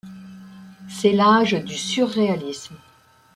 [0.89, 2.73] C’est l’âge du surréalisme.